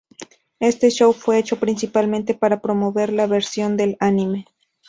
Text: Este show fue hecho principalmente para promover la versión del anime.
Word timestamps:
Este 0.59 0.89
show 0.89 1.13
fue 1.13 1.37
hecho 1.37 1.59
principalmente 1.59 2.33
para 2.33 2.59
promover 2.59 3.13
la 3.13 3.27
versión 3.27 3.77
del 3.77 3.97
anime. 3.99 4.47